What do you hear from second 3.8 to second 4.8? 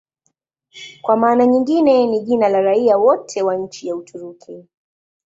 ya Uturuki.